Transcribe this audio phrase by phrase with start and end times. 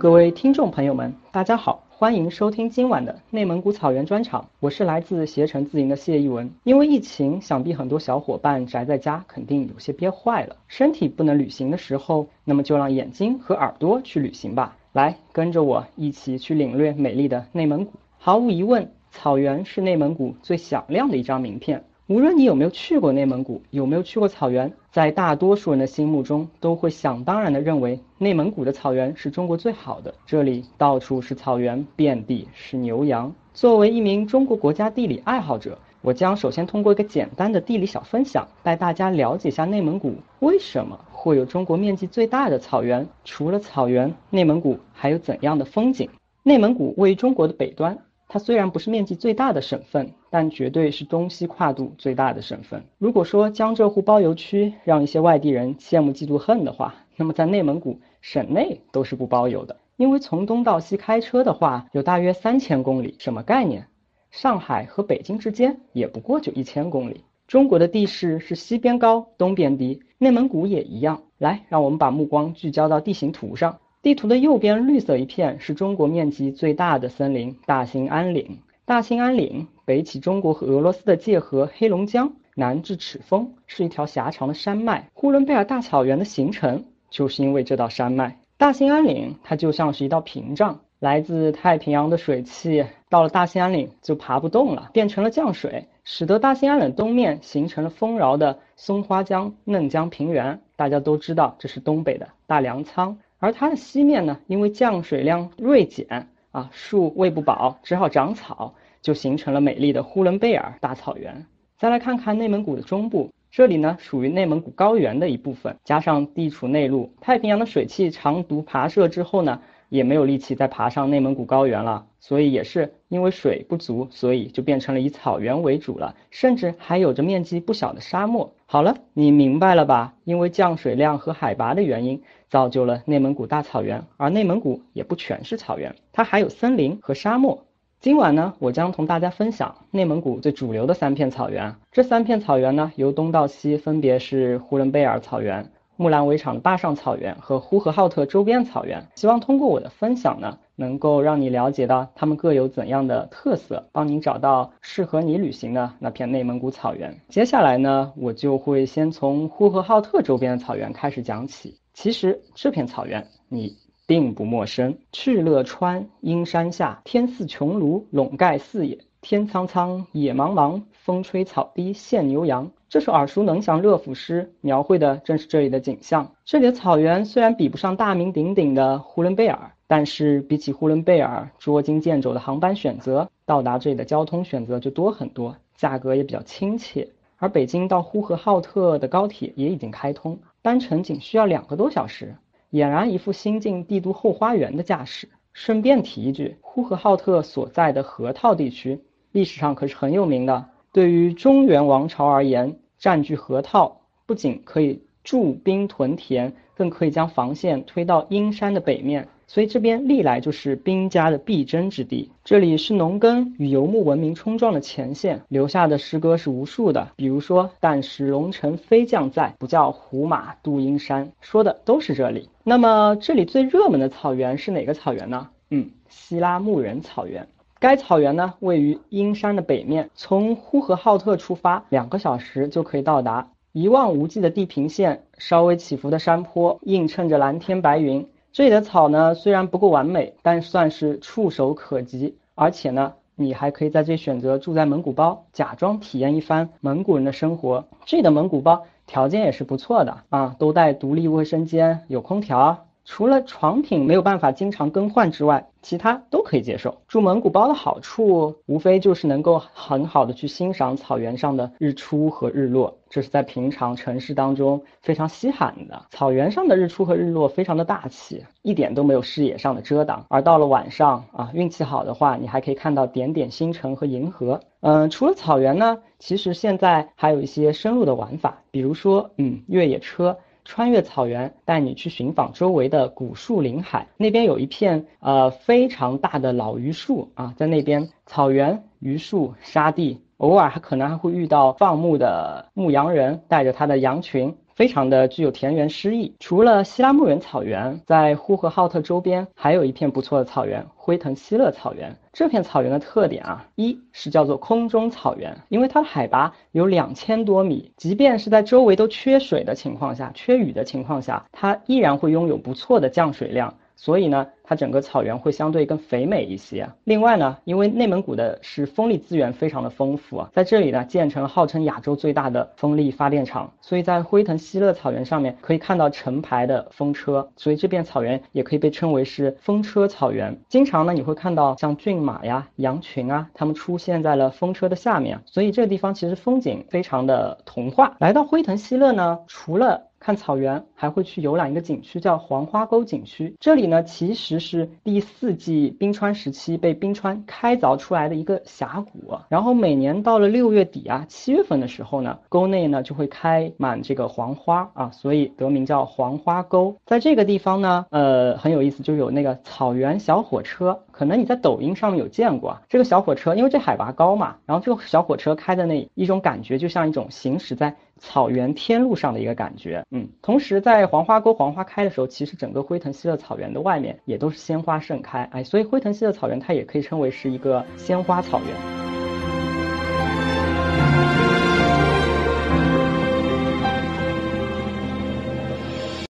[0.00, 4.48] 各位听众朋友们，大家好，欢迎收听今晚的内蒙古草原专场。
[4.58, 6.50] 我是来自携程自营的谢一文。
[6.64, 10.56] 因为疫情，想必很多小伙伴宅在家，肯定有些憋坏了。
[10.68, 14.74] 身体不能旅行的时候，那么就让眼睛和耳朵去旅行吧。
[14.92, 17.92] 来，跟着我一起去领略美丽的内蒙古。
[18.16, 21.84] 毫无疑问，草原是内蒙古最响亮的一张名片。
[22.10, 30.12] 无论你有没有去过内蒙古，有没有去过草原，在大多数人的心目中，都会想当然的认为内蒙古的草原是中国最好的。
[30.26, 33.32] 这里到处是草原，遍地是牛羊。
[33.54, 43.06] 作为一名中国国家地理爱好者，我将首先通过一个简单的地理小分享，带大家了解一下内蒙古为什么会有中国面积最大的草原。
[43.24, 46.10] 除了草原，内蒙古还有怎样的风景？
[46.42, 47.96] 内蒙古位于中国的北端。
[48.32, 52.84] 它虽然不是面积最大的省份，但绝对是东西跨度最大的省份。
[52.96, 63.88] 如果说江浙沪包邮区让一些外地人羡慕嫉妒恨的话，那么在内蒙古省内都是不包邮的，因为从东到西开车的话有大约三千公里，什么概念？
[64.30, 67.24] 上海和北京之间也不过就一千公里。
[67.48, 71.20] 中国的地势是西边高，东边低，内蒙古也一样。
[71.38, 73.80] 来，让我们把目光聚焦到地形图上。
[74.02, 78.60] 地图的右边绿色一片是中国面积最大的森林——大兴安岭。
[78.86, 85.10] 大兴安岭北起中国和俄罗斯的界河黑龙江，南至赤峰，是一条狭长的山脉。
[85.12, 88.38] 呼伦贝尔大草原的形成就是因为这道山脉。
[88.56, 100.62] 大兴安岭它就像是一道屏障，来自太平洋的水汽到了大兴安岭就爬不动了，变成了降水，使得大兴安岭东面形成了丰饶的松花江、嫩江平原。
[100.74, 103.18] 大家都知道，这是东北的大粮仓。
[103.40, 111.44] 而它的西面呢，因为降水量锐减啊，树喂不饱，只好长草，就形成了美丽的呼伦贝尔大草原。
[111.76, 119.60] 再来看看内蒙古的中部，这里呢属于内蒙古高原的一部分，加上地处内陆，太平洋的水汽长途跋涉之后呢。
[119.90, 128.54] 也没有力气再爬上内蒙古高原了，所以也是因为水不足，所以就变成了以草原为主了，甚至还有着面积不小的沙漠。
[128.72, 130.14] 好了，你明白了吧？
[130.22, 134.04] 因为降水量和海拔的原因，造就了内蒙古大草原。
[134.16, 137.64] 而内蒙古也不全是草原，它还有森林和沙漠。
[137.98, 141.74] 今晚呢，我将同大家分享内蒙古最主流的三片草原。
[141.90, 145.68] 这三片草原呢，由东到西分别是呼伦贝尔草原。
[146.00, 157.14] 木兰围场坝上草原和呼和浩特周边草原，希望通过我的分享呢，能够让你了解到它们各有怎样的特色，帮你找到适合你旅行的那片内蒙古草原。
[157.28, 161.76] 接下来呢，我就会先从呼和浩特周边的草原开始讲起。
[161.92, 168.96] 其实这片草原你并不陌生，敕勒川，阴山下，天似穹庐，笼盖四野。
[169.20, 172.70] 天苍苍，野茫茫，风吹草低见牛羊。
[172.90, 176.32] 这首耳熟能详乐府诗，描绘的正是这里的景象。
[176.44, 187.06] 这里的草原虽然比不上大名鼎鼎的呼伦贝尔，但是比起呼伦贝尔，捉襟见肘的航班选择，到达这里的交通选择就多很多，价格也比较亲切。
[187.36, 192.34] 而北京到呼和浩特的高铁也已经开通，单程仅需要两个多小时，
[192.72, 195.28] 俨然一副新晋帝都后花园的架势。
[195.52, 199.00] 顺便提一句，呼和浩特所在的河套地区。
[199.30, 200.66] 历史上可是很有名的。
[200.92, 212.32] 对于中原王朝而言，占据河套不仅可以驻兵屯田，更可以将防线推到阴山的北面，所以这边历来就是兵家的必争之地。
[212.44, 217.12] 这里是农耕与游牧文明冲撞的前线，留下的诗歌是无数的。
[217.14, 222.48] 比如说“但使龙城飞将在，不教胡马度阴山”，说的都是这里。
[222.64, 225.48] 那么这里最热门的草原是哪个草原呢？
[225.70, 227.46] 嗯，西拉木仁草原。
[227.80, 233.48] 该草原呢，位于阴山的北面，从呼和浩特出发，两个小时就可以到达。
[233.72, 238.28] 一望无际的地平线，稍微起伏的山坡，映衬着蓝天白云。
[238.52, 242.36] 这里的草呢，虽然不够完美，但算是触手可及。
[242.54, 247.86] 而且呢，你还可以在这选择住在蒙古包，假装体验一番蒙古人的生活。
[248.04, 252.89] 这里的蒙古包条件也是不错的啊，都带独立卫生间，有空调。
[253.12, 256.96] 除了床品没有办法经常更换之外，其他都可以接受。
[257.08, 266.00] 住蒙古包的好处，无非就是能够很好的去欣赏草原上的日出和日落，这是在平常城市当中非常稀罕的。
[266.10, 270.24] 草原上的日出和日落非常的大气，一点都没有视野上的遮挡。
[270.28, 274.60] 而到了晚上啊，运气好的话，你还可以看到点点星辰和银河。
[274.82, 280.38] 嗯，除了草原呢，其实现在还有一些深入的玩法，比如说，嗯，越野车。
[280.70, 284.06] 穿越草原，带你去寻访周围的古树林海。
[284.16, 296.34] 那边有一片呃非常大的老榆树啊，在那边草原、榆树、沙地，偶尔还可能还会遇到放牧的牧羊人，带着他的羊群非常的具有田园诗意。
[296.40, 302.16] 除了希拉木原草原，在呼和浩特周边还有一片不错的草原——辉腾锡勒草原。
[302.32, 313.74] 这片草原的特点啊，一是叫做空中草原，因为它的海拔有两千多米，即便是在周围都缺水的情况下、缺雨的情况下，它依然会拥有不错的降水量。
[314.02, 316.88] 所以呢，它整个草原会相对更肥美一些。
[317.04, 330.58] 另外呢，因为内蒙古的是风力资源非常的丰富啊，在这里呢建成了号称亚洲最大的风力发电厂，所以在辉腾希勒草原上面可以看到成排的风车，所以这片草原也可以被称为是风车草原。
[330.70, 338.16] 经常呢你会看到像骏马呀、羊群啊，它们出现在了风车的下面，所以这个地方其实风景非常的童话。
[338.18, 343.56] 来到辉腾希勒呢，除了看草原，还会去游览一个景区，叫黄花沟景区。
[343.58, 349.34] 这里呢，其实是第四纪冰川时期被冰川开凿出来的一个峡谷。
[349.48, 356.94] 然后每年到了六月底啊、七月份的时候呢，沟内呢就会开满这个黄花啊，所以得名叫黄花沟。
[357.06, 362.76] 在这个地方呢，呃，很有意思，就有那个草原小火车，可能你在抖音上面有见过。
[362.90, 367.96] 这个小火车，因为这海拔高嘛，然后这个小火车开的那一种感觉，就像一种行驶在。
[368.20, 378.99] 草原天路上的一个感觉，嗯，同时在黄花沟黄花开的时候，其实整个辉腾锡勒草原的外面也都是鲜花盛开，哎，所以辉腾锡勒草原它也可以称为是一个鲜花草原。